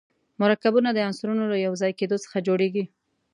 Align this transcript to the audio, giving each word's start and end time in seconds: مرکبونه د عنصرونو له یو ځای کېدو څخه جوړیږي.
مرکبونه 0.41 0.89
د 0.93 0.97
عنصرونو 1.07 1.43
له 1.51 1.57
یو 1.65 1.73
ځای 1.81 1.91
کېدو 1.99 2.17
څخه 2.23 2.37
جوړیږي. 2.47 2.83